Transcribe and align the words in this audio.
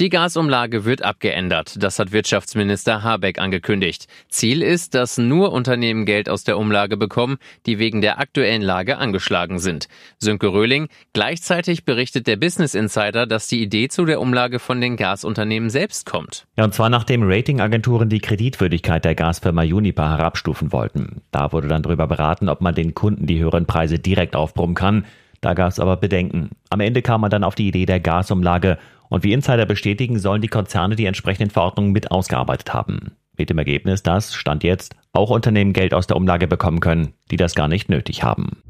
Die 0.00 0.08
Gasumlage 0.08 0.84
wird 0.84 1.02
abgeändert. 1.02 1.80
Das 1.80 2.00
hat 2.00 2.10
Wirtschaftsminister 2.10 3.04
Habeck 3.04 3.38
angekündigt. 3.38 4.08
Ziel 4.28 4.60
ist, 4.60 4.96
dass 4.96 5.18
nur 5.18 5.52
Unternehmen 5.52 6.04
Geld 6.04 6.28
aus 6.28 6.42
der 6.42 6.58
Umlage 6.58 6.96
bekommen, 6.96 7.36
die 7.64 7.78
wegen 7.78 8.00
der 8.00 8.18
aktuellen 8.18 8.60
Lage 8.60 8.98
angeschlagen 8.98 9.60
sind. 9.60 9.86
Sönke 10.18 10.48
Röhling. 10.48 10.88
Gleichzeitig 11.12 11.84
berichtet 11.84 12.26
der 12.26 12.34
Business 12.34 12.74
Insider, 12.74 13.24
dass 13.28 13.46
die 13.46 13.62
Idee 13.62 13.86
zu 13.86 14.04
der 14.04 14.20
Umlage 14.20 14.58
von 14.58 14.80
den 14.80 14.96
Gasunternehmen 14.96 15.70
selbst 15.70 16.06
kommt. 16.06 16.48
Ja, 16.56 16.64
und 16.64 16.74
zwar 16.74 16.90
nachdem 16.90 17.22
Ratingagenturen 17.22 18.08
die 18.08 18.18
Kreditwürdigkeit 18.18 19.04
der 19.04 19.14
Gasfirma 19.14 19.62
Uniper 19.62 20.10
herabstufen 20.10 20.72
wollten. 20.72 21.22
Da 21.30 21.52
wurde 21.52 21.68
dann 21.68 21.84
darüber 21.84 22.08
beraten, 22.08 22.48
ob 22.48 22.60
man 22.60 22.74
den 22.74 22.94
Kunden 22.94 23.28
die 23.28 23.38
höheren 23.38 23.66
Preise 23.66 24.00
direkt 24.00 24.34
aufbrummen 24.34 24.74
kann. 24.74 25.04
Da 25.44 25.52
gab 25.52 25.68
es 25.68 25.78
aber 25.78 25.98
Bedenken. 25.98 26.50
Am 26.70 26.80
Ende 26.80 27.02
kam 27.02 27.20
man 27.20 27.30
dann 27.30 27.44
auf 27.44 27.54
die 27.54 27.68
Idee 27.68 27.84
der 27.84 28.00
Gasumlage 28.00 28.78
und 29.08 29.24
wie 29.24 29.32
Insider 29.32 29.66
bestätigen, 29.66 30.18
sollen 30.18 30.42
die 30.42 30.48
Konzerne 30.48 30.96
die 30.96 31.06
entsprechenden 31.06 31.50
Verordnungen 31.50 31.92
mit 31.92 32.10
ausgearbeitet 32.10 32.72
haben. 32.72 33.16
Mit 33.36 33.50
dem 33.50 33.58
Ergebnis, 33.58 34.02
dass, 34.02 34.34
Stand 34.34 34.62
jetzt, 34.62 34.94
auch 35.12 35.30
Unternehmen 35.30 35.72
Geld 35.72 35.94
aus 35.94 36.06
der 36.06 36.16
Umlage 36.16 36.46
bekommen 36.46 36.80
können, 36.80 37.14
die 37.30 37.36
das 37.36 37.54
gar 37.54 37.68
nicht 37.68 37.88
nötig 37.88 38.22
haben. 38.22 38.62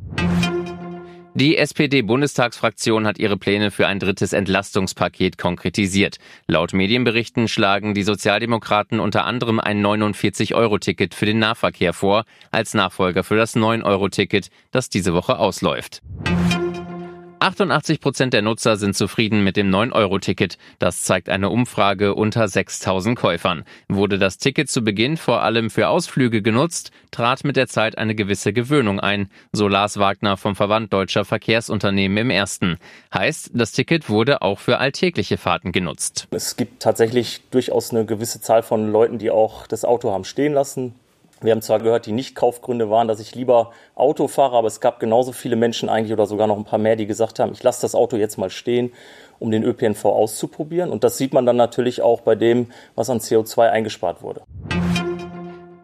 Die 1.37 1.57
SPD-Bundestagsfraktion 1.57 3.09
hat 3.09 3.19
ihre 3.19 3.37
Pläne 3.37 3.73
für 3.73 3.89
ein 3.89 3.99
drittes 3.99 4.33
Entlastungspaket 4.33 5.37
konkretisiert. 5.37 6.19
Laut 6.47 6.73
Medienberichten 6.73 7.49
schlagen 7.49 7.93
die 7.93 8.05
Sozialdemokraten 8.05 9.01
unter 9.01 9.25
anderem 9.25 9.59
ein 9.59 9.85
49-Euro-Ticket 9.85 11.13
für 11.13 11.27
den 11.27 11.41
Nahverkehr 11.41 11.93
vor, 11.93 12.25
als 12.53 12.73
Nachfolger 12.73 13.25
für 13.25 13.37
das 13.37 13.57
9-Euro-Ticket, 13.57 14.49
das 14.71 14.91
diese 14.91 15.13
Woche 15.13 15.37
ausläuft. 15.37 16.03
88 17.45 18.01
Prozent 18.01 18.33
der 18.33 18.41
Nutzer 18.41 18.79
sind 18.79 18.97
zufrieden 18.97 19.45
mit 19.45 19.59
dem 19.59 19.69
9-Euro-Ticket. 19.69 20.57
Das 20.79 21.03
zeigt 21.03 21.29
eine 21.29 21.51
Umfrage 21.51 22.15
unter 22.15 22.49
6000 22.49 23.19
Käufern. 23.19 23.65
Wurde 23.87 24.19
das 24.19 24.39
Ticket 24.39 24.71
zu 24.71 24.83
Beginn 24.83 25.19
vor 25.19 25.43
allem 25.43 25.69
für 25.69 25.89
Ausflüge 25.89 26.41
genutzt, 26.41 26.91
trat 27.11 27.45
mit 27.45 27.57
der 27.57 27.67
Zeit 27.67 27.99
eine 27.99 28.15
gewisse 28.15 28.55
Gewöhnung 28.55 28.99
ein, 28.99 29.29
so 29.53 29.69
Lars 29.69 29.99
Wagner 29.99 30.39
vom 30.39 30.57
Verband 30.57 30.91
Deutscher 30.91 31.27
Verkehrsunternehmen 31.27 32.17
im 32.17 32.31
ersten. 32.31 32.79
Heißt, 33.13 33.51
das 33.53 33.73
Ticket 33.73 34.09
wurde 34.09 34.41
auch 34.41 34.59
für 34.59 34.79
alltägliche 34.79 35.37
Fahrten 35.37 35.71
genutzt. 35.71 36.29
Es 36.31 36.57
gibt 36.57 36.83
tatsächlich 36.83 37.43
durchaus 37.51 37.91
eine 37.91 38.07
gewisse 38.07 38.41
Zahl 38.41 38.63
von 38.63 38.91
Leuten, 38.91 39.19
die 39.19 39.31
auch 39.31 39.67
das 39.67 39.85
Auto 39.85 40.11
haben 40.13 40.25
stehen 40.25 40.55
lassen, 40.55 40.95
wir 41.41 41.53
haben 41.53 41.63
zwar 41.63 41.79
gehört, 41.79 42.07
die 42.07 42.13
Nicht-Kaufgründe 42.13 42.91
waren, 42.91 43.09
dass 43.09 43.21
ich 43.21 43.35
lieber 43.35 43.73
Auto 43.95 44.29
fahre, 44.29 44.57
aber 44.57 44.69
es 44.69 44.81
gab 44.81 45.01
genauso 45.01 45.33
viele 45.33 45.57
Menschen 45.57 45.89
eigentlich 45.89 46.13
oder 46.13 46.27
sogar 46.27 46.47
noch 46.47 46.57
ein 46.57 46.65
paar 46.65 46.79
mehr, 46.79 46.97
die 46.97 47.07
gesagt 47.07 47.39
haben, 47.39 47.53
ich 47.53 47.63
lasse 47.63 47.83
das 47.83 47.95
Auto 47.95 48.17
jetzt 48.17 48.39
mal 48.39 48.51
stehen, 48.51 48.93
um 49.39 49.51
den 49.51 49.63
ÖPNV 49.63 50.05
auszuprobieren. 50.05 50.91
Und 50.91 51.05
das 51.05 51.19
sieht 51.19 51.35
man 51.35 51.45
dann 51.45 51.57
natürlich 51.57 52.03
auch 52.03 52.21
bei 52.21 52.35
dem, 52.35 52.69
was 52.95 53.11
an 53.11 53.19
CO2 53.19 53.69
eingespart 53.69 54.23
wurde. 54.23 54.43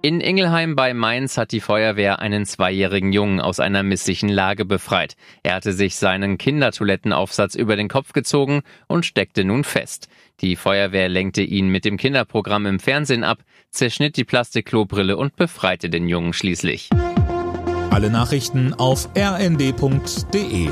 In 0.03 0.23
Ingelheim 0.23 0.77
bei 0.77 0.95
Mainz 0.95 1.37
hat 1.37 1.53
die 1.53 1.61
Feuerwehr 1.61 2.21
einen 2.21 2.47
zweijährigen 2.47 3.13
Jungen 3.13 3.39
aus 3.39 3.61
einer 3.61 3.83
misslichen 3.83 4.31
Lage 4.31 4.65
befreit. 4.65 5.15
Er 5.43 5.57
hatte 5.57 5.75
sich 5.75 5.97
seinen 5.97 6.39
Kindertoilettenaufsatz 6.39 7.55
über 7.55 7.77
den 7.77 7.89
Kopf 7.89 8.15
gezogen 8.15 8.63
und 8.87 9.05
steckte 9.05 9.45
nun 9.45 9.63
fest. 9.63 10.09
Die 10.41 10.57
Feuerwehr 10.57 11.11
lenkte 11.11 11.43
ihn 11.43 11.69
mit 11.69 11.85
dem 11.85 11.99
Kinderprogramm 11.99 12.65
im 12.65 12.81
Fernsehen 12.81 13.25
ab, 13.25 13.41
zerschnitt 13.71 14.17
die 14.17 14.25
Plastikklobrille 14.25 15.19
und 15.19 15.37
befreite 15.37 15.91
den 15.91 16.09
Jungen 16.09 16.33
schließlich. 16.33 16.89
Alle 17.91 18.09
Nachrichten 18.09 18.73
auf 18.73 19.11
rnd.de 19.15 20.71